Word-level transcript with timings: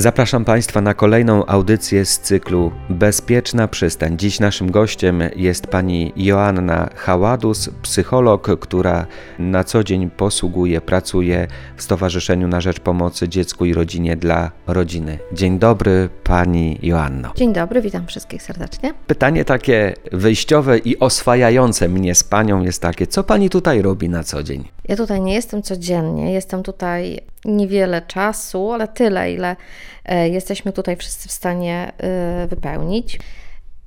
Zapraszam 0.00 0.44
Państwa 0.44 0.80
na 0.80 0.94
kolejną 0.94 1.46
audycję 1.46 2.04
z 2.04 2.18
cyklu 2.18 2.72
Bezpieczna 2.90 3.68
przystań. 3.68 4.18
Dziś 4.18 4.40
naszym 4.40 4.70
gościem 4.70 5.22
jest 5.36 5.66
pani 5.66 6.12
Joanna 6.16 6.90
Haładus, 6.96 7.70
psycholog, 7.82 8.60
która 8.60 9.06
na 9.38 9.64
co 9.64 9.84
dzień 9.84 10.10
posługuje, 10.10 10.80
pracuje 10.80 11.46
w 11.76 11.82
Stowarzyszeniu 11.82 12.48
na 12.48 12.60
Rzecz 12.60 12.80
Pomocy 12.80 13.28
Dziecku 13.28 13.64
i 13.64 13.74
Rodzinie 13.74 14.16
dla 14.16 14.50
Rodziny. 14.66 15.18
Dzień 15.32 15.58
dobry 15.58 16.08
pani 16.24 16.78
Joanno. 16.82 17.32
Dzień 17.36 17.52
dobry, 17.52 17.82
witam 17.82 18.06
wszystkich 18.06 18.42
serdecznie. 18.42 18.94
Pytanie 19.06 19.44
takie 19.44 19.94
wyjściowe 20.12 20.78
i 20.78 20.98
oswajające 20.98 21.88
mnie 21.88 22.14
z 22.14 22.24
panią 22.24 22.62
jest 22.62 22.82
takie, 22.82 23.06
co 23.06 23.24
pani 23.24 23.50
tutaj 23.50 23.82
robi 23.82 24.08
na 24.08 24.22
co 24.22 24.42
dzień? 24.42 24.68
Ja 24.90 24.96
tutaj 24.96 25.20
nie 25.20 25.34
jestem 25.34 25.62
codziennie, 25.62 26.32
jestem 26.32 26.62
tutaj 26.62 27.20
niewiele 27.44 28.02
czasu, 28.02 28.72
ale 28.72 28.88
tyle, 28.88 29.32
ile 29.32 29.56
e, 30.04 30.28
jesteśmy 30.28 30.72
tutaj 30.72 30.96
wszyscy 30.96 31.28
w 31.28 31.32
stanie 31.32 31.92
e, 31.98 32.46
wypełnić. 32.46 33.20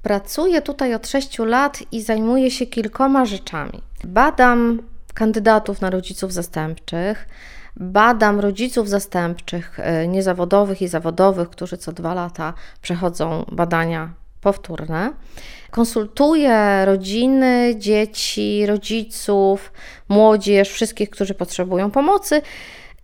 Pracuję 0.01 0.61
tutaj 0.61 0.93
od 0.93 1.07
6 1.07 1.39
lat 1.39 1.79
i 1.91 2.01
zajmuję 2.01 2.51
się 2.51 2.65
kilkoma 2.65 3.25
rzeczami. 3.25 3.81
Badam 4.03 4.81
kandydatów 5.13 5.81
na 5.81 5.89
rodziców 5.89 6.33
zastępczych, 6.33 7.27
badam 7.77 8.39
rodziców 8.39 8.89
zastępczych, 8.89 9.79
e, 9.79 10.07
niezawodowych 10.07 10.81
i 10.81 10.87
zawodowych, 10.87 11.49
którzy 11.49 11.77
co 11.77 11.91
dwa 11.91 12.13
lata 12.13 12.53
przechodzą 12.81 13.45
badania 13.51 14.22
powtórne. 14.43 15.13
Konsultuję 15.71 16.85
rodziny, 16.85 17.75
dzieci, 17.77 18.65
rodziców, 18.65 19.71
młodzież, 20.09 20.69
wszystkich, 20.69 21.09
którzy 21.09 21.33
potrzebują 21.33 21.91
pomocy 21.91 22.41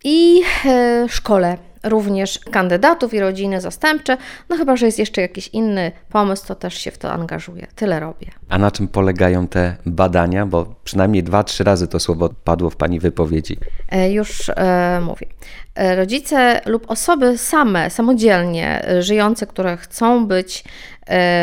i 0.04 0.42
e, 0.64 1.06
szkole 1.08 1.69
również 1.82 2.38
kandydatów 2.38 3.14
i 3.14 3.20
rodziny 3.20 3.60
zastępcze. 3.60 4.16
No 4.48 4.56
chyba, 4.56 4.76
że 4.76 4.86
jest 4.86 4.98
jeszcze 4.98 5.20
jakiś 5.20 5.48
inny 5.48 5.92
pomysł, 6.08 6.46
to 6.46 6.54
też 6.54 6.74
się 6.74 6.90
w 6.90 6.98
to 6.98 7.12
angażuję. 7.12 7.66
Tyle 7.74 8.00
robię. 8.00 8.26
A 8.48 8.58
na 8.58 8.70
czym 8.70 8.88
polegają 8.88 9.48
te 9.48 9.76
badania? 9.86 10.46
Bo 10.46 10.74
przynajmniej 10.84 11.22
dwa, 11.22 11.44
trzy 11.44 11.64
razy 11.64 11.88
to 11.88 12.00
słowo 12.00 12.30
padło 12.44 12.70
w 12.70 12.76
Pani 12.76 13.00
wypowiedzi. 13.00 13.56
E, 13.88 14.12
już 14.12 14.48
e, 14.48 15.00
mówię. 15.02 15.26
E, 15.74 15.96
rodzice 15.96 16.60
lub 16.66 16.90
osoby 16.90 17.38
same, 17.38 17.90
samodzielnie 17.90 18.88
e, 18.88 19.02
żyjące, 19.02 19.46
które 19.46 19.76
chcą 19.76 20.26
być 20.26 20.64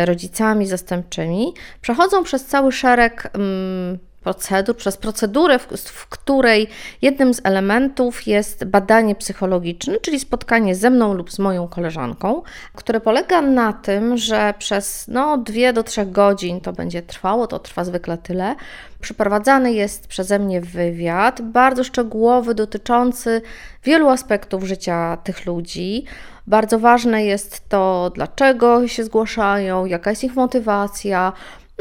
rodzicami 0.05 0.67
zastępczymi, 0.67 1.53
przechodzą 1.81 2.23
przez 2.23 2.45
cały 2.45 2.71
szereg 2.71 3.29
mm, 3.33 3.99
procedur, 4.23 4.75
przez 4.75 4.97
procedurę, 4.97 5.59
w, 5.59 5.67
w, 5.77 6.07
której 6.09 6.67
jednym 7.01 7.33
z 7.33 7.41
elementów 7.43 8.27
jest 8.27 8.65
badanie 8.65 9.15
psychologiczne, 9.15 9.97
czyli 10.01 10.19
spotkanie 10.19 10.75
ze 10.75 10.89
mną 10.89 11.13
lub 11.13 11.31
z 11.31 11.39
moją 11.39 11.67
koleżanką, 11.67 12.41
które 12.75 12.99
polega 13.01 13.41
na 13.41 13.73
tym, 13.73 14.17
że 14.17 14.53
przez 14.59 15.05
no, 15.07 15.37
2 15.37 15.73
do 15.73 15.83
3 15.83 16.05
godzin 16.05 16.61
to 16.61 16.73
będzie 16.73 17.01
trwało, 17.01 17.47
to 17.47 17.59
trwa 17.59 17.83
zwykle 17.83 18.17
tyle. 18.17 18.55
Przeprowadzany 19.01 19.73
jest 19.73 20.07
przeze 20.07 20.39
mnie 20.39 20.61
wywiad, 20.61 21.41
bardzo 21.41 21.83
szczegółowy, 21.83 22.55
dotyczący 22.55 23.41
wielu 23.83 24.09
aspektów 24.09 24.63
życia 24.63 25.17
tych 25.23 25.45
ludzi. 25.45 26.05
Bardzo 26.47 26.79
ważne 26.79 27.25
jest 27.25 27.69
to, 27.69 28.11
dlaczego 28.15 28.87
się 28.87 29.03
zgłaszają, 29.03 29.85
jaka 29.85 30.09
jest 30.09 30.23
ich 30.23 30.35
motywacja, 30.35 31.33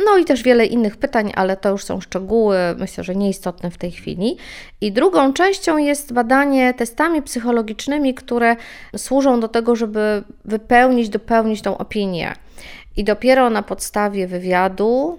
no 0.05 0.19
i 0.19 0.25
też 0.25 0.43
wiele 0.43 0.67
innych 0.67 0.97
pytań, 0.97 1.33
ale 1.35 1.57
to 1.57 1.71
już 1.71 1.85
są 1.85 2.01
szczegóły, 2.01 2.57
myślę, 2.79 3.05
że 3.05 3.17
nieistotne 3.17 3.71
w 3.71 3.79
tej 3.79 3.93
chwili. 3.93 4.37
I 4.81 4.93
drugą 4.93 5.33
częścią 5.33 5.79
jest 5.79 6.13
badanie 6.13 6.75
testami 6.75 7.23
psychologicznymi, 7.23 8.15
które 8.15 8.57
służą 8.97 9.41
do 9.41 9.49
tego, 9.49 9.77
żeby 9.77 10.23
wypełnić, 10.45 11.09
dopełnić 11.09 11.63
tą 11.63 11.79
opinię. 11.79 12.33
I 12.97 13.05
dopiero 13.05 13.51
na 13.51 13.63
podstawie 13.63 14.27
wywiadu, 14.27 15.19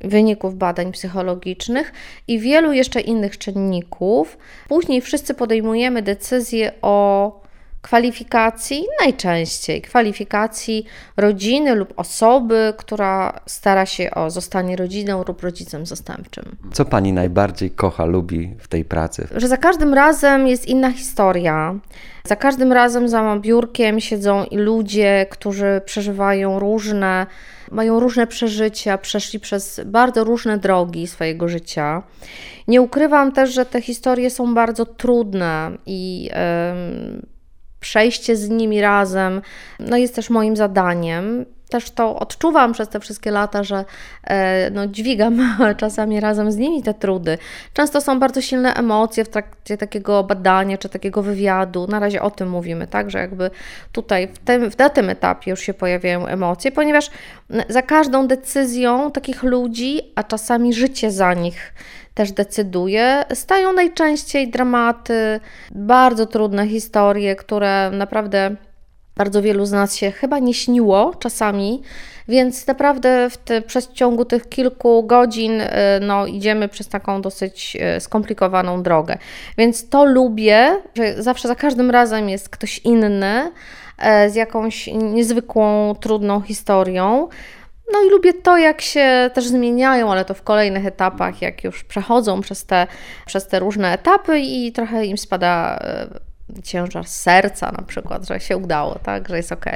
wyników 0.00 0.54
badań 0.54 0.92
psychologicznych 0.92 1.92
i 2.28 2.38
wielu 2.38 2.72
jeszcze 2.72 3.00
innych 3.00 3.38
czynników, 3.38 4.38
później 4.68 5.00
wszyscy 5.00 5.34
podejmujemy 5.34 6.02
decyzję 6.02 6.72
o 6.82 7.45
kwalifikacji, 7.82 8.86
najczęściej 9.00 9.82
kwalifikacji 9.82 10.86
rodziny 11.16 11.74
lub 11.74 11.92
osoby, 11.96 12.74
która 12.76 13.40
stara 13.46 13.86
się 13.86 14.10
o 14.10 14.30
zostanie 14.30 14.76
rodziną 14.76 15.24
lub 15.28 15.42
rodzicem 15.42 15.86
zastępczym. 15.86 16.56
Co 16.72 16.84
pani 16.84 17.12
najbardziej 17.12 17.70
kocha, 17.70 18.04
lubi 18.04 18.54
w 18.58 18.68
tej 18.68 18.84
pracy? 18.84 19.28
Że 19.36 19.48
za 19.48 19.56
każdym 19.56 19.94
razem 19.94 20.46
jest 20.46 20.66
inna 20.68 20.92
historia. 20.92 21.74
Za 22.24 22.36
każdym 22.36 22.72
razem 22.72 23.08
za 23.08 23.36
biurkiem 23.40 24.00
siedzą 24.00 24.44
ludzie, 24.52 25.26
którzy 25.30 25.80
przeżywają 25.84 26.58
różne, 26.58 27.26
mają 27.70 28.00
różne 28.00 28.26
przeżycia, 28.26 28.98
przeszli 28.98 29.40
przez 29.40 29.80
bardzo 29.84 30.24
różne 30.24 30.58
drogi 30.58 31.06
swojego 31.06 31.48
życia. 31.48 32.02
Nie 32.68 32.82
ukrywam 32.82 33.32
też, 33.32 33.54
że 33.54 33.66
te 33.66 33.80
historie 33.80 34.30
są 34.30 34.54
bardzo 34.54 34.86
trudne 34.86 35.70
i 35.86 36.24
yy, 36.24 37.35
przejście 37.96 38.36
z 38.36 38.48
nimi 38.48 38.80
razem, 38.80 39.42
no 39.80 39.96
jest 39.96 40.14
też 40.14 40.30
moim 40.30 40.56
zadaniem. 40.56 41.46
Też 41.68 41.90
to 41.90 42.18
odczuwam 42.18 42.72
przez 42.72 42.88
te 42.88 43.00
wszystkie 43.00 43.30
lata, 43.30 43.64
że 43.64 43.84
e, 44.24 44.70
no, 44.70 44.86
dźwigam 44.86 45.56
czasami 45.76 46.20
razem 46.20 46.52
z 46.52 46.56
nimi 46.56 46.82
te 46.82 46.94
trudy. 46.94 47.38
Często 47.72 48.00
są 48.00 48.20
bardzo 48.20 48.40
silne 48.40 48.74
emocje 48.74 49.24
w 49.24 49.28
trakcie 49.28 49.76
takiego 49.76 50.24
badania 50.24 50.78
czy 50.78 50.88
takiego 50.88 51.22
wywiadu. 51.22 51.86
Na 51.86 51.98
razie 52.00 52.22
o 52.22 52.30
tym 52.30 52.48
mówimy, 52.50 52.86
tak, 52.86 53.10
że 53.10 53.18
jakby 53.18 53.50
tutaj 53.92 54.28
w 54.28 54.38
tym, 54.38 54.70
w 54.70 54.76
tym 54.94 55.10
etapie 55.10 55.50
już 55.50 55.60
się 55.60 55.74
pojawiają 55.74 56.26
emocje, 56.26 56.72
ponieważ 56.72 57.10
za 57.68 57.82
każdą 57.82 58.26
decyzją 58.26 59.10
takich 59.10 59.42
ludzi, 59.42 60.00
a 60.14 60.22
czasami 60.22 60.74
życie 60.74 61.10
za 61.10 61.34
nich 61.34 61.72
też 62.16 62.32
decyduje, 62.32 63.24
stają 63.34 63.72
najczęściej 63.72 64.50
dramaty, 64.50 65.40
bardzo 65.70 66.26
trudne 66.26 66.68
historie, 66.68 67.36
które 67.36 67.90
naprawdę 67.90 68.56
bardzo 69.16 69.42
wielu 69.42 69.66
z 69.66 69.72
nas 69.72 69.96
się 69.96 70.10
chyba 70.10 70.38
nie 70.38 70.54
śniło 70.54 71.14
czasami, 71.18 71.82
więc 72.28 72.66
naprawdę 72.66 73.30
w 73.30 73.36
te, 73.36 73.62
przez 73.62 73.92
ciągu 73.92 74.24
tych 74.24 74.48
kilku 74.48 75.02
godzin 75.02 75.60
y, 75.60 75.68
no, 76.00 76.26
idziemy 76.26 76.68
przez 76.68 76.88
taką 76.88 77.22
dosyć 77.22 77.76
y, 77.96 78.00
skomplikowaną 78.00 78.82
drogę. 78.82 79.18
Więc 79.58 79.88
to 79.88 80.04
lubię, 80.04 80.76
że 80.94 81.22
zawsze 81.22 81.48
za 81.48 81.54
każdym 81.54 81.90
razem 81.90 82.28
jest 82.28 82.48
ktoś 82.48 82.78
inny 82.78 83.52
e, 83.98 84.30
z 84.30 84.34
jakąś 84.34 84.86
niezwykłą, 84.86 85.94
trudną 86.00 86.40
historią. 86.40 87.28
No 87.92 88.02
i 88.02 88.10
lubię 88.10 88.32
to, 88.32 88.58
jak 88.58 88.80
się 88.80 89.30
też 89.34 89.46
zmieniają, 89.46 90.12
ale 90.12 90.24
to 90.24 90.34
w 90.34 90.42
kolejnych 90.42 90.86
etapach, 90.86 91.42
jak 91.42 91.64
już 91.64 91.84
przechodzą 91.84 92.40
przez 92.40 92.64
te, 92.64 92.86
przez 93.26 93.48
te 93.48 93.58
różne 93.58 93.92
etapy 93.92 94.40
i 94.40 94.72
trochę 94.72 95.06
im 95.06 95.18
spada 95.18 95.78
e, 95.80 96.62
ciężar 96.62 97.06
serca 97.06 97.72
na 97.72 97.82
przykład, 97.82 98.28
że 98.28 98.40
się 98.40 98.56
udało, 98.56 98.98
tak, 98.98 99.28
że 99.28 99.36
jest 99.36 99.52
ok. 99.52 99.66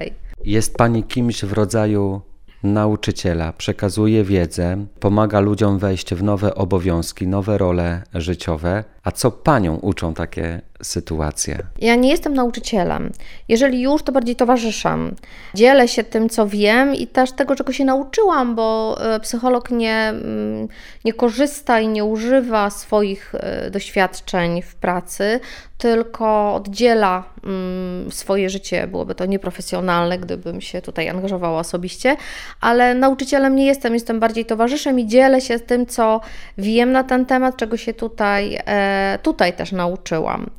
Jest 0.44 0.76
Pani 0.76 1.04
kimś 1.04 1.44
w 1.44 1.52
rodzaju 1.52 2.20
nauczyciela, 2.62 3.52
przekazuje 3.52 4.24
wiedzę, 4.24 4.86
pomaga 5.00 5.40
ludziom 5.40 5.78
wejść 5.78 6.14
w 6.14 6.22
nowe 6.22 6.54
obowiązki, 6.54 7.26
nowe 7.26 7.58
role 7.58 8.02
życiowe. 8.14 8.84
A 9.04 9.10
co 9.10 9.30
Panią 9.30 9.76
uczą 9.76 10.14
takie 10.14 10.60
sytuacje? 10.82 11.58
Ja 11.78 11.94
nie 11.94 12.10
jestem 12.10 12.34
nauczycielem. 12.34 13.12
Jeżeli 13.48 13.80
już, 13.82 14.02
to 14.02 14.12
bardziej 14.12 14.36
towarzyszam. 14.36 15.14
Dzielę 15.54 15.88
się 15.88 16.04
tym, 16.04 16.28
co 16.28 16.46
wiem 16.46 16.94
i 16.94 17.06
też 17.06 17.32
tego, 17.32 17.56
czego 17.56 17.72
się 17.72 17.84
nauczyłam, 17.84 18.54
bo 18.54 18.98
e, 19.14 19.20
psycholog 19.20 19.70
nie, 19.70 19.96
mm, 20.08 20.68
nie 21.04 21.12
korzysta 21.12 21.80
i 21.80 21.88
nie 21.88 22.04
używa 22.04 22.70
swoich 22.70 23.34
e, 23.34 23.70
doświadczeń 23.70 24.62
w 24.62 24.74
pracy, 24.74 25.40
tylko 25.78 26.54
oddziela 26.54 27.24
mm, 27.44 28.12
swoje 28.12 28.50
życie. 28.50 28.86
Byłoby 28.86 29.14
to 29.14 29.26
nieprofesjonalne, 29.26 30.18
gdybym 30.18 30.60
się 30.60 30.82
tutaj 30.82 31.08
angażowała 31.08 31.60
osobiście, 31.60 32.16
ale 32.60 32.94
nauczycielem 32.94 33.56
nie 33.56 33.66
jestem, 33.66 33.94
jestem 33.94 34.20
bardziej 34.20 34.44
towarzyszem 34.44 35.00
i 35.00 35.06
dzielę 35.06 35.40
się 35.40 35.58
tym, 35.58 35.86
co 35.86 36.20
wiem 36.58 36.92
na 36.92 37.04
ten 37.04 37.26
temat, 37.26 37.56
czego 37.56 37.76
się 37.76 37.94
tutaj, 37.94 38.58
e, 38.66 38.89
tutaj 39.22 39.52
też 39.52 39.72
nauczyłam. 39.72 40.50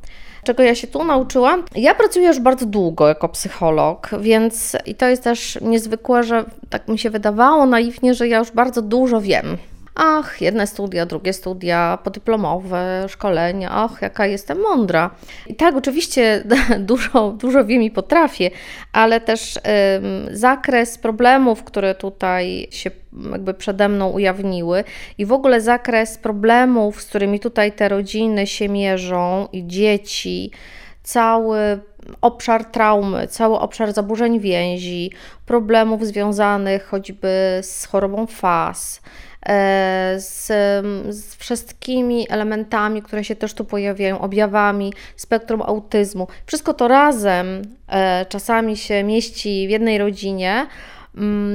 Czego 0.44 0.62
ja 0.62 0.74
się 0.74 0.86
tu 0.86 1.04
nauczyłam? 1.04 1.64
Ja 1.74 1.94
pracuję 1.94 2.26
już 2.26 2.40
bardzo 2.40 2.66
długo 2.66 3.08
jako 3.08 3.28
psycholog, 3.28 4.10
więc 4.20 4.76
i 4.86 4.94
to 4.94 5.08
jest 5.08 5.24
też 5.24 5.58
niezwykłe, 5.60 6.22
że 6.22 6.44
tak 6.70 6.88
mi 6.88 6.98
się 6.98 7.10
wydawało 7.10 7.66
naiwnie, 7.66 8.14
że 8.14 8.28
ja 8.28 8.38
już 8.38 8.50
bardzo 8.50 8.82
dużo 8.82 9.20
wiem 9.20 9.58
Ach, 9.94 10.40
jedne 10.40 10.66
studia, 10.66 11.06
drugie 11.06 11.32
studia 11.32 11.98
podyplomowe, 12.04 13.06
szkolenia, 13.08 13.70
ach, 13.72 14.02
jaka 14.02 14.26
jestem 14.26 14.60
mądra. 14.60 15.10
I 15.46 15.54
tak, 15.54 15.76
oczywiście 15.76 16.44
dużo, 16.78 17.30
dużo 17.30 17.64
wiem 17.64 17.82
i 17.82 17.90
potrafię, 17.90 18.50
ale 18.92 19.20
też 19.20 19.56
ym, 19.56 20.36
zakres 20.36 20.98
problemów, 20.98 21.64
które 21.64 21.94
tutaj 21.94 22.68
się 22.70 22.90
jakby 23.32 23.54
przede 23.54 23.88
mną 23.88 24.10
ujawniły 24.10 24.84
i 25.18 25.26
w 25.26 25.32
ogóle 25.32 25.60
zakres 25.60 26.18
problemów, 26.18 27.02
z 27.02 27.06
którymi 27.06 27.40
tutaj 27.40 27.72
te 27.72 27.88
rodziny 27.88 28.46
się 28.46 28.68
mierzą 28.68 29.48
i 29.52 29.66
dzieci, 29.66 30.50
cały 31.02 31.58
obszar 32.20 32.64
traumy, 32.64 33.26
cały 33.26 33.58
obszar 33.58 33.92
zaburzeń 33.92 34.40
więzi, 34.40 35.10
problemów 35.46 36.06
związanych 36.06 36.86
choćby 36.86 37.60
z 37.62 37.84
chorobą 37.84 38.26
FAS, 38.26 39.00
z, 40.18 40.46
z, 41.08 41.36
wszystkimi 41.36 42.26
elementami, 42.30 43.02
które 43.02 43.24
się 43.24 43.36
też 43.36 43.54
tu 43.54 43.64
pojawiają, 43.64 44.20
objawami 44.20 44.92
spektrum 45.16 45.62
autyzmu. 45.62 46.28
Wszystko 46.46 46.74
to 46.74 46.88
razem 46.88 47.62
e, 47.88 48.26
czasami 48.26 48.76
się 48.76 49.04
mieści 49.04 49.66
w 49.68 49.70
jednej 49.70 49.98
rodzinie. 49.98 50.66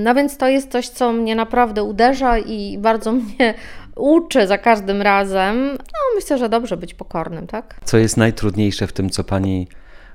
No 0.03 0.15
więc 0.15 0.37
to 0.37 0.47
jest 0.47 0.71
coś, 0.71 0.89
co 0.89 1.13
mnie 1.13 1.35
naprawdę 1.35 1.83
uderza 1.83 2.37
i 2.37 2.77
bardzo 2.77 3.11
mnie 3.21 3.53
uczy 3.95 4.47
za 4.47 4.57
każdym 4.57 5.01
razem. 5.01 5.69
No 5.71 6.15
myślę, 6.15 6.37
że 6.37 6.49
dobrze 6.49 6.77
być 6.77 6.93
pokornym, 6.93 7.47
tak? 7.47 7.75
Co 7.83 7.97
jest 7.97 8.17
najtrudniejsze 8.17 8.87
w 8.87 8.93
tym, 8.93 9.09
co 9.09 9.23
pani 9.23 9.67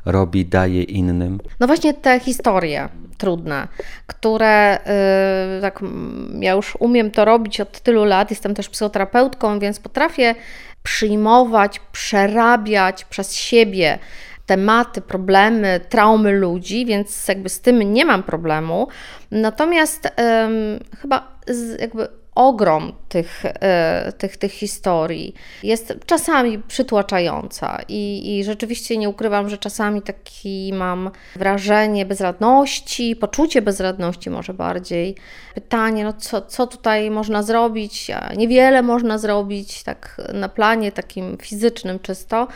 robi, 0.04 0.44
daje 0.44 0.82
innym? 0.82 1.40
No 1.60 1.66
właśnie 1.66 1.94
te 1.94 2.20
historie 2.20 2.88
trudne, 3.18 3.68
które 4.06 4.78
yy, 5.54 5.60
tak, 5.60 5.80
ja 6.40 6.52
już 6.52 6.76
umiem 6.78 7.10
to 7.10 7.24
robić 7.24 7.60
od 7.60 7.80
tylu 7.80 8.04
lat, 8.04 8.30
jestem 8.30 8.54
też 8.54 8.68
psychoterapeutką, 8.68 9.58
więc 9.58 9.80
potrafię 9.80 10.34
przyjmować, 10.82 11.80
przerabiać 11.92 13.04
przez 13.04 13.34
siebie 13.34 13.98
tematy, 14.46 15.00
problemy, 15.00 15.80
traumy 15.88 16.32
ludzi, 16.32 16.86
więc 16.86 17.28
jakby 17.28 17.48
z 17.48 17.60
tym 17.60 17.92
nie 17.92 18.04
mam 18.04 18.22
problemu. 18.22 18.88
Natomiast 19.30 20.04
yy, 20.04 20.98
chyba 21.00 21.38
z, 21.46 21.80
jakby 21.80 22.21
ogrom 22.34 22.92
tych, 23.08 23.42
e, 23.44 24.12
tych, 24.18 24.36
tych 24.36 24.52
historii 24.52 25.34
jest 25.62 25.94
czasami 26.06 26.58
przytłaczająca 26.58 27.78
i, 27.88 28.38
i 28.38 28.44
rzeczywiście 28.44 28.96
nie 28.96 29.08
ukrywam, 29.08 29.48
że 29.48 29.58
czasami 29.58 30.02
taki 30.02 30.72
mam 30.74 31.10
wrażenie 31.36 32.06
bezradności, 32.06 33.16
poczucie 33.16 33.62
bezradności 33.62 34.30
może 34.30 34.54
bardziej. 34.54 35.14
Pytanie, 35.54 36.04
no 36.04 36.12
co, 36.12 36.42
co 36.42 36.66
tutaj 36.66 37.10
można 37.10 37.42
zrobić? 37.42 38.10
Niewiele 38.36 38.82
można 38.82 39.18
zrobić 39.18 39.82
tak 39.82 40.20
na 40.34 40.48
planie 40.48 40.92
takim 40.92 41.38
fizycznym 41.38 42.00
czysto, 42.00 42.48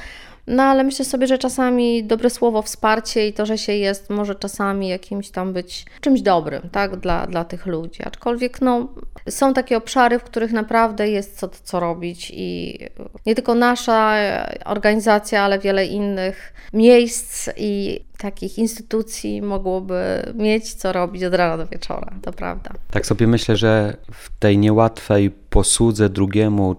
no 0.46 0.62
ale 0.62 0.84
myślę 0.84 1.04
sobie, 1.04 1.26
że 1.26 1.38
czasami 1.38 2.04
dobre 2.04 2.30
słowo, 2.30 2.62
wsparcie 2.62 3.28
i 3.28 3.32
to, 3.32 3.46
że 3.46 3.58
się 3.58 3.72
jest, 3.72 4.10
może 4.10 4.34
czasami 4.34 4.88
jakimś 4.88 5.30
tam 5.30 5.52
być 5.52 5.86
czymś 6.00 6.20
dobrym, 6.20 6.62
tak, 6.72 6.96
dla, 6.96 7.26
dla 7.26 7.44
tych 7.44 7.66
ludzi. 7.66 8.02
Aczkolwiek 8.04 8.60
no, 8.60 8.88
są 9.28 9.54
takie 9.54 9.76
obszary, 9.76 10.18
w 10.18 10.24
których 10.24 10.52
naprawdę 10.52 11.08
jest 11.08 11.38
co, 11.38 11.48
co 11.48 11.80
robić 11.80 12.32
i 12.34 12.78
nie 13.26 13.34
tylko 13.34 13.54
nasza 13.54 14.16
organizacja, 14.64 15.42
ale 15.42 15.58
wiele 15.58 15.86
innych 15.86 16.52
miejsc 16.72 17.48
i 17.56 18.00
takich 18.18 18.58
instytucji 18.58 19.42
mogłoby 19.42 20.32
mieć 20.34 20.74
co 20.74 20.92
robić 20.92 21.24
od 21.24 21.34
rana 21.34 21.56
do 21.56 21.66
wieczora, 21.66 22.12
to 22.22 22.32
prawda. 22.32 22.70
Tak 22.90 23.06
sobie 23.06 23.26
myślę, 23.26 23.56
że 23.56 23.96
w 24.12 24.38
tej 24.38 24.58
niełatwej 24.58 25.30
posłudze 25.30 26.08
drugiemu 26.08 26.74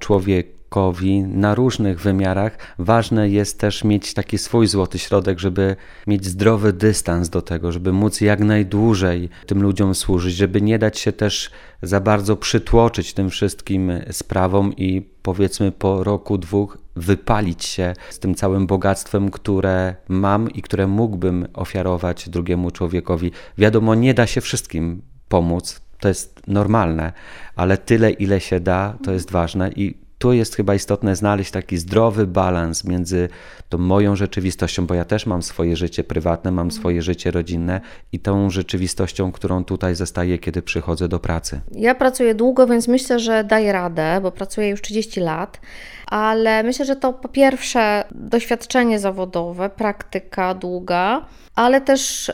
człowiekowi, 0.69 1.23
na 1.23 1.55
różnych 1.55 2.01
wymiarach. 2.01 2.57
Ważne 2.79 3.29
jest 3.29 3.59
też 3.59 3.83
mieć 3.83 4.13
taki 4.13 4.37
swój 4.37 4.67
złoty 4.67 4.99
środek, 4.99 5.39
żeby 5.39 5.75
mieć 6.07 6.25
zdrowy 6.25 6.73
dystans 6.73 7.29
do 7.29 7.41
tego, 7.41 7.71
żeby 7.71 7.93
móc 7.93 8.21
jak 8.21 8.39
najdłużej 8.39 9.29
tym 9.45 9.61
ludziom 9.61 9.95
służyć, 9.95 10.35
żeby 10.35 10.61
nie 10.61 10.79
dać 10.79 10.99
się 10.99 11.11
też 11.11 11.51
za 11.81 11.99
bardzo 11.99 12.37
przytłoczyć 12.37 13.13
tym 13.13 13.29
wszystkim 13.29 13.91
sprawom 14.11 14.73
i 14.77 15.01
powiedzmy 15.21 15.71
po 15.71 16.03
roku, 16.03 16.37
dwóch 16.37 16.77
wypalić 16.95 17.65
się 17.65 17.93
z 18.09 18.19
tym 18.19 18.35
całym 18.35 18.67
bogactwem, 18.67 19.31
które 19.31 19.95
mam 20.07 20.51
i 20.51 20.61
które 20.61 20.87
mógłbym 20.87 21.47
ofiarować 21.53 22.29
drugiemu 22.29 22.71
człowiekowi. 22.71 23.31
Wiadomo, 23.57 23.95
nie 23.95 24.13
da 24.13 24.27
się 24.27 24.41
wszystkim 24.41 25.01
pomóc, 25.29 25.81
to 25.99 26.07
jest 26.07 26.41
normalne, 26.47 27.13
ale 27.55 27.77
tyle, 27.77 28.11
ile 28.11 28.39
się 28.39 28.59
da, 28.59 28.97
to 29.03 29.11
jest 29.11 29.31
ważne 29.31 29.71
i 29.75 30.06
tu 30.17 30.33
jest 30.33 30.55
chyba 30.55 30.75
istotne 30.75 31.15
znaleźć 31.15 31.51
taki 31.51 31.77
zdrowy 31.77 32.27
balans 32.27 32.83
między 32.83 33.29
tą 33.69 33.77
moją 33.77 34.15
rzeczywistością, 34.15 34.85
bo 34.87 34.93
ja 34.93 35.05
też 35.05 35.25
mam 35.25 35.43
swoje 35.43 35.75
życie 35.75 36.03
prywatne, 36.03 36.51
mam 36.51 36.71
swoje 36.71 37.01
życie 37.01 37.31
rodzinne 37.31 37.81
i 38.11 38.19
tą 38.19 38.49
rzeczywistością, 38.49 39.31
którą 39.31 39.63
tutaj 39.63 39.95
zostaję, 39.95 40.37
kiedy 40.37 40.61
przychodzę 40.61 41.07
do 41.07 41.19
pracy. 41.19 41.61
Ja 41.71 41.95
pracuję 41.95 42.35
długo, 42.35 42.67
więc 42.67 42.87
myślę, 42.87 43.19
że 43.19 43.43
daję 43.43 43.71
radę, 43.71 44.19
bo 44.21 44.31
pracuję 44.31 44.69
już 44.69 44.81
30 44.81 45.19
lat, 45.19 45.61
ale 46.07 46.63
myślę, 46.63 46.85
że 46.85 46.95
to 46.95 47.13
po 47.13 47.27
pierwsze 47.27 48.03
doświadczenie 48.11 48.99
zawodowe, 48.99 49.69
praktyka 49.69 50.53
długa 50.53 51.25
ale 51.57 51.81
też 51.81 52.31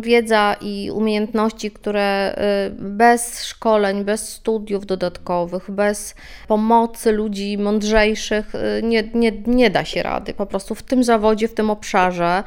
wiedza 0.00 0.56
i 0.60 0.90
umiejętności, 0.90 1.70
które 1.70 2.36
y, 2.68 2.70
bez 2.70 3.44
szkoleń, 3.44 4.04
bez 4.04 4.28
studiów 4.28 4.86
dodatkowych, 4.86 5.70
bez 5.70 6.14
pomocy 6.48 7.11
ludzi 7.12 7.58
mądrzejszych 7.58 8.54
y, 8.54 8.82
nie, 8.82 9.02
nie, 9.14 9.32
nie 9.46 9.70
da 9.70 9.84
się 9.84 10.02
rady. 10.02 10.34
Po 10.34 10.46
prostu 10.46 10.74
w 10.74 10.82
tym 10.82 11.04
zawodzie, 11.04 11.48
w 11.48 11.54
tym 11.54 11.70
obszarze 11.70 12.44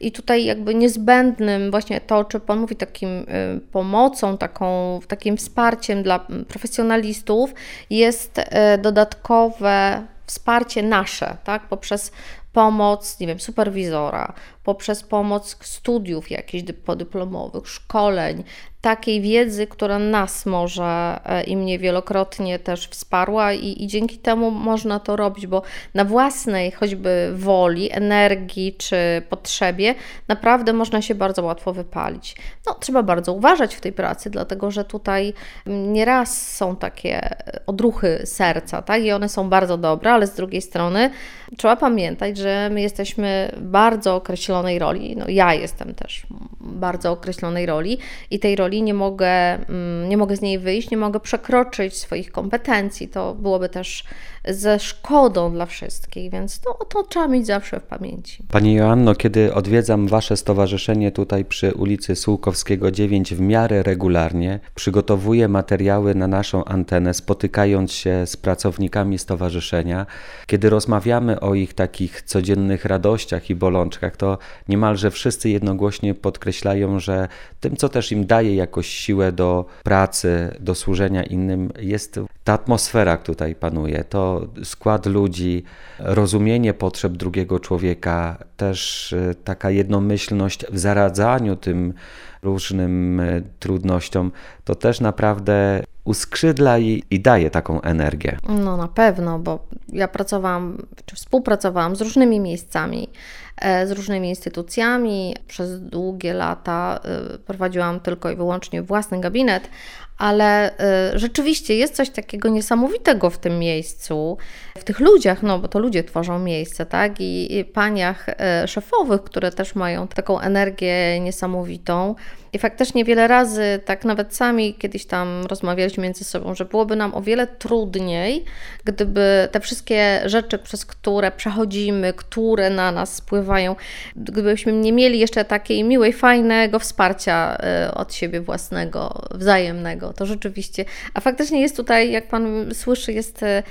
i 0.00 0.12
tutaj 0.12 0.44
jakby 0.44 0.74
niezbędnym 0.74 1.70
właśnie 1.70 2.00
to, 2.00 2.24
czy 2.24 2.40
Pan 2.40 2.58
mówi, 2.58 2.76
takim 2.76 3.08
y, 3.08 3.60
pomocą, 3.72 4.38
taką, 4.38 5.00
takim 5.08 5.36
wsparciem 5.36 6.02
dla 6.02 6.26
profesjonalistów 6.48 7.54
jest 7.90 8.40
dodatkowe 8.78 10.06
wsparcie 10.26 10.82
nasze, 10.82 11.36
tak, 11.44 11.68
poprzez 11.68 12.12
pomoc, 12.52 13.20
nie 13.20 13.26
wiem, 13.26 13.40
superwizora, 13.40 14.32
poprzez 14.68 15.02
pomoc 15.02 15.56
studiów 15.60 16.30
jakichś 16.30 16.72
podyplomowych, 16.84 17.68
szkoleń, 17.68 18.44
takiej 18.80 19.20
wiedzy, 19.20 19.66
która 19.66 19.98
nas 19.98 20.46
może 20.46 21.20
e, 21.24 21.44
i 21.44 21.56
mnie 21.56 21.78
wielokrotnie 21.78 22.58
też 22.58 22.88
wsparła 22.88 23.52
i, 23.52 23.84
i 23.84 23.86
dzięki 23.86 24.18
temu 24.18 24.50
można 24.50 25.00
to 25.00 25.16
robić, 25.16 25.46
bo 25.46 25.62
na 25.94 26.04
własnej 26.04 26.70
choćby 26.70 27.32
woli, 27.34 27.92
energii 27.92 28.74
czy 28.78 28.96
potrzebie 29.28 29.94
naprawdę 30.28 30.72
można 30.72 31.02
się 31.02 31.14
bardzo 31.14 31.42
łatwo 31.42 31.72
wypalić. 31.72 32.36
No, 32.66 32.74
trzeba 32.74 33.02
bardzo 33.02 33.32
uważać 33.32 33.74
w 33.74 33.80
tej 33.80 33.92
pracy, 33.92 34.30
dlatego 34.30 34.70
że 34.70 34.84
tutaj 34.84 35.32
nieraz 35.66 36.56
są 36.56 36.76
takie 36.76 37.36
odruchy 37.66 38.22
serca, 38.24 38.82
tak? 38.82 39.02
I 39.02 39.12
one 39.12 39.28
są 39.28 39.48
bardzo 39.48 39.78
dobre, 39.78 40.12
ale 40.12 40.26
z 40.26 40.34
drugiej 40.34 40.62
strony 40.62 41.10
trzeba 41.56 41.76
pamiętać, 41.76 42.36
że 42.36 42.70
my 42.72 42.80
jesteśmy 42.80 43.52
bardzo 43.60 44.20
określonej 44.58 44.78
roli. 44.78 45.16
No, 45.16 45.28
ja 45.28 45.54
jestem 45.54 45.94
też 45.94 46.26
bardzo 46.60 47.12
określonej 47.12 47.66
roli 47.66 47.98
i 48.30 48.38
tej 48.38 48.56
roli 48.56 48.82
nie 48.82 48.94
mogę, 48.94 49.54
mm, 49.68 50.08
nie 50.08 50.16
mogę 50.16 50.36
z 50.36 50.40
niej 50.40 50.58
wyjść, 50.58 50.90
nie 50.90 50.96
mogę 50.96 51.20
przekroczyć 51.20 51.96
swoich 51.96 52.32
kompetencji. 52.32 53.08
To 53.08 53.34
byłoby 53.34 53.68
też 53.68 54.04
ze 54.44 54.78
szkodą 54.78 55.52
dla 55.52 55.66
wszystkich, 55.66 56.32
więc 56.32 56.60
no, 56.66 56.74
to 56.74 57.02
trzeba 57.02 57.28
mieć 57.28 57.46
zawsze 57.46 57.80
w 57.80 57.82
pamięci. 57.82 58.44
Pani 58.50 58.74
Joanno, 58.74 59.14
kiedy 59.14 59.54
odwiedzam 59.54 60.08
Wasze 60.08 60.36
stowarzyszenie 60.36 61.12
tutaj 61.12 61.44
przy 61.44 61.74
ulicy 61.74 62.16
Sułkowskiego 62.16 62.90
9 62.90 63.34
w 63.34 63.40
miarę 63.40 63.82
regularnie, 63.82 64.60
przygotowuję 64.74 65.48
materiały 65.48 66.14
na 66.14 66.28
naszą 66.28 66.64
antenę, 66.64 67.14
spotykając 67.14 67.92
się 67.92 68.26
z 68.26 68.36
pracownikami 68.36 69.18
stowarzyszenia. 69.18 70.06
Kiedy 70.46 70.70
rozmawiamy 70.70 71.40
o 71.40 71.54
ich 71.54 71.74
takich 71.74 72.22
codziennych 72.22 72.84
radościach 72.84 73.50
i 73.50 73.54
bolączkach, 73.54 74.16
to 74.16 74.38
niemalże 74.68 75.10
wszyscy 75.10 75.48
jednogłośnie 75.50 76.14
podkreślają, 76.14 77.00
że 77.00 77.28
tym, 77.60 77.76
co 77.76 77.88
też 77.88 78.12
im 78.12 78.26
daje 78.26 78.54
jakoś 78.54 78.88
siłę 78.88 79.32
do 79.32 79.64
pracy, 79.82 80.56
do 80.60 80.74
służenia 80.74 81.22
innym, 81.22 81.72
jest 81.80 82.20
ta 82.48 82.54
atmosfera, 82.54 83.16
która 83.16 83.26
tutaj 83.26 83.54
panuje. 83.54 84.04
To 84.04 84.46
skład 84.64 85.06
ludzi, 85.06 85.64
rozumienie 85.98 86.74
potrzeb 86.74 87.12
drugiego 87.12 87.60
człowieka, 87.60 88.38
też 88.56 89.12
e, 89.12 89.34
taka 89.34 89.70
jednomyślność 89.70 90.66
w 90.70 90.78
zaradzaniu 90.78 91.56
tym 91.56 91.94
różnym 92.42 93.20
e, 93.20 93.42
trudnościom, 93.58 94.32
to 94.64 94.74
też 94.74 95.00
naprawdę 95.00 95.82
uskrzydla 96.04 96.78
i, 96.78 97.02
i, 97.10 97.20
daje 97.20 97.50
taką 97.50 97.80
energię. 97.80 98.38
No 98.48 98.76
na 98.76 98.88
pewno, 98.88 99.38
bo 99.38 99.58
ja 99.88 100.08
pracowałam, 100.08 100.78
czy 101.06 101.16
współpracowałam 101.16 101.96
z 101.96 102.00
różnymi 102.00 102.40
miejscami, 102.40 103.08
e, 103.56 103.86
z 103.86 103.90
różnymi 103.90 104.28
instytucjami. 104.28 105.36
Przez 105.48 105.80
długie 105.80 106.34
lata 106.34 107.00
prowadziłam 107.46 108.00
tylko 108.00 108.30
i 108.30 108.36
wyłącznie 108.36 108.82
własny 108.82 109.20
gabinet, 109.20 109.70
ale 110.18 110.70
y, 111.14 111.18
rzeczywiście 111.18 111.76
jest 111.76 111.94
coś 111.94 112.10
takiego 112.10 112.48
niesamowitego 112.48 113.30
w 113.30 113.38
tym 113.38 113.58
miejscu, 113.58 114.38
w 114.78 114.84
tych 114.84 115.00
ludziach, 115.00 115.42
no 115.42 115.58
bo 115.58 115.68
to 115.68 115.78
ludzie 115.78 116.04
tworzą 116.04 116.38
miejsce, 116.38 116.86
tak? 116.86 117.20
I, 117.20 117.58
i 117.58 117.64
paniach 117.64 118.28
y, 118.28 118.68
szefowych, 118.68 119.22
które 119.22 119.52
też 119.52 119.74
mają 119.74 120.08
taką 120.08 120.40
energię 120.40 121.20
niesamowitą. 121.20 122.14
I 122.52 122.58
faktycznie 122.58 123.04
wiele 123.04 123.28
razy, 123.28 123.80
tak 123.84 124.04
nawet 124.04 124.34
sami 124.36 124.74
kiedyś 124.74 125.06
tam 125.06 125.46
rozmawialiśmy 125.46 126.02
między 126.02 126.24
sobą, 126.24 126.54
że 126.54 126.64
byłoby 126.64 126.96
nam 126.96 127.14
o 127.14 127.22
wiele 127.22 127.46
trudniej, 127.46 128.44
gdyby 128.84 129.48
te 129.52 129.60
wszystkie 129.60 130.20
rzeczy, 130.24 130.58
przez 130.58 130.86
które 130.86 131.30
przechodzimy, 131.30 132.12
które 132.12 132.70
na 132.70 132.92
nas 132.92 133.14
spływają, 133.14 133.76
gdybyśmy 134.16 134.72
nie 134.72 134.92
mieli 134.92 135.18
jeszcze 135.18 135.44
takiej 135.44 135.84
miłej, 135.84 136.12
fajnego 136.12 136.78
wsparcia 136.78 137.58
y, 137.88 137.94
od 137.94 138.14
siebie 138.14 138.40
własnego, 138.40 139.22
wzajemnego. 139.30 140.12
To 140.12 140.26
rzeczywiście. 140.26 140.84
A 141.14 141.20
faktycznie 141.20 141.60
jest 141.60 141.76
tutaj, 141.76 142.12
jak 142.12 142.28
Pan 142.28 142.68
słyszy, 142.72 143.12
jest. 143.12 143.42
Y, 143.42 143.62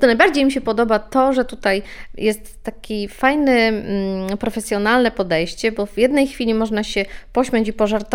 to 0.00 0.06
najbardziej 0.06 0.44
mi 0.44 0.52
się 0.52 0.60
podoba 0.60 0.98
to, 0.98 1.32
że 1.32 1.44
tutaj 1.44 1.82
jest 2.14 2.62
taki 2.62 3.08
fajny, 3.08 3.52
mm, 3.52 4.38
profesjonalne 4.38 5.10
podejście, 5.10 5.72
bo 5.72 5.86
w 5.86 5.98
jednej 5.98 6.26
chwili 6.26 6.54
można 6.54 6.84
się 6.84 7.04
pośmiać 7.32 7.68
i 7.68 7.72
pożartować 7.72 8.11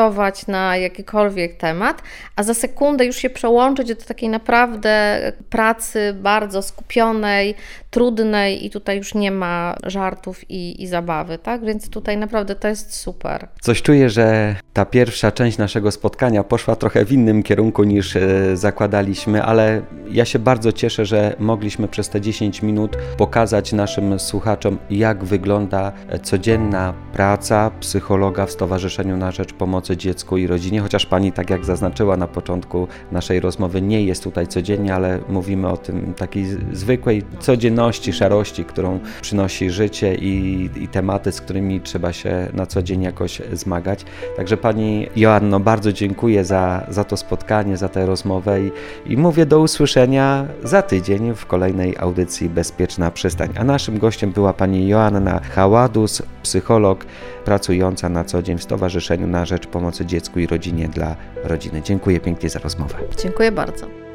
na 0.47 0.77
jakikolwiek 0.77 1.57
temat, 1.57 2.01
a 2.35 2.43
za 2.43 2.53
sekundę 2.53 3.05
już 3.05 3.15
się 3.15 3.29
przełączyć 3.29 3.87
do 3.87 3.95
takiej 3.95 4.29
naprawdę 4.29 5.19
pracy 5.49 6.15
bardzo 6.21 6.61
skupionej, 6.61 7.55
trudnej 7.89 8.65
i 8.65 8.69
tutaj 8.69 8.97
już 8.97 9.15
nie 9.15 9.31
ma 9.31 9.75
żartów 9.85 10.51
i, 10.51 10.83
i 10.83 10.87
zabawy, 10.87 11.37
tak? 11.37 11.65
Więc 11.65 11.89
tutaj 11.89 12.17
naprawdę 12.17 12.55
to 12.55 12.67
jest 12.67 12.95
super. 12.95 13.47
Coś 13.61 13.81
czuję, 13.81 14.09
że 14.09 14.55
ta 14.73 14.85
pierwsza 14.85 15.31
część 15.31 15.57
naszego 15.57 15.91
spotkania 15.91 16.43
poszła 16.43 16.75
trochę 16.75 17.05
w 17.05 17.11
innym 17.11 17.43
kierunku 17.43 17.83
niż 17.83 18.15
e, 18.15 18.21
zakładaliśmy, 18.57 19.43
ale 19.43 19.81
ja 20.11 20.25
się 20.25 20.39
bardzo 20.39 20.71
cieszę, 20.71 21.05
że 21.05 21.35
mogliśmy 21.39 21.87
przez 21.87 22.09
te 22.09 22.21
10 22.21 22.61
minut 22.61 22.97
pokazać 23.17 23.73
naszym 23.73 24.19
słuchaczom, 24.19 24.77
jak 24.89 25.23
wygląda 25.23 25.91
codzienna 26.23 26.93
praca 27.13 27.71
psychologa 27.79 28.45
w 28.45 28.51
Stowarzyszeniu 28.51 29.17
na 29.17 29.31
Rzecz 29.31 29.53
Pomocy 29.87 29.97
Dziecku 29.97 30.37
i 30.37 30.47
Rodzinie, 30.47 30.81
chociaż 30.81 31.05
pani, 31.05 31.31
tak 31.31 31.49
jak 31.49 31.65
zaznaczyła 31.65 32.17
na 32.17 32.27
początku 32.27 32.87
naszej 33.11 33.39
rozmowy, 33.39 33.81
nie 33.81 34.03
jest 34.03 34.23
tutaj 34.23 34.47
codziennie, 34.47 34.95
ale 34.95 35.19
mówimy 35.29 35.69
o 35.69 35.77
tym 35.77 36.13
takiej 36.13 36.45
zwykłej 36.73 37.23
codzienności, 37.39 38.13
szarości, 38.13 38.65
którą 38.65 38.99
przynosi 39.21 39.71
życie 39.71 40.15
i, 40.15 40.69
i 40.75 40.87
tematy, 40.87 41.31
z 41.31 41.41
którymi 41.41 41.81
trzeba 41.81 42.13
się 42.13 42.47
na 42.53 42.65
co 42.65 42.83
dzień 42.83 43.01
jakoś 43.01 43.41
zmagać. 43.53 44.05
Także 44.37 44.57
pani 44.57 45.07
Joanno, 45.15 45.59
bardzo 45.59 45.93
dziękuję 45.93 46.45
za, 46.45 46.85
za 46.89 47.03
to 47.03 47.17
spotkanie, 47.17 47.77
za 47.77 47.89
tę 47.89 48.05
rozmowę 48.05 48.61
i, 48.61 48.71
i 49.05 49.17
mówię 49.17 49.45
do 49.45 49.59
usłyszenia 49.59 50.45
za 50.63 50.81
tydzień 50.81 51.33
w 51.35 51.45
kolejnej 51.45 51.95
audycji 51.97 52.49
Bezpieczna 52.49 53.11
Przystań. 53.11 53.49
A 53.59 53.63
naszym 53.63 53.99
gościem 53.99 54.31
była 54.31 54.53
pani 54.53 54.87
Joanna 54.87 55.39
Haładus, 55.39 56.21
psycholog 56.43 57.05
pracująca 57.45 58.09
na 58.09 58.23
co 58.23 58.41
dzień 58.41 58.57
w 58.57 58.63
Stowarzyszeniu 58.63 59.27
na 59.27 59.45
Rzecz 59.45 59.67
Pomocy 59.77 60.05
Dziecku 60.05 60.39
i 60.39 60.47
Rodzinie 60.47 60.87
dla 60.89 61.15
Rodziny. 61.43 61.81
Dziękuję 61.81 62.19
pięknie 62.19 62.49
za 62.49 62.59
rozmowę. 62.59 62.95
Dziękuję 63.23 63.51
bardzo. 63.51 64.06